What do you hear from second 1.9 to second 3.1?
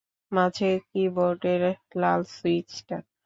লাল সুইচটা।